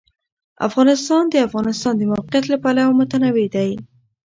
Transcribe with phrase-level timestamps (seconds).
[0.67, 3.69] افغانستان د د افغانستان د موقعیت له پلوه متنوع دی.